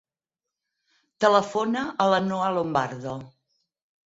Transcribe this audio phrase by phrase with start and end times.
[1.25, 3.15] Telefona a la Noha Lombardo.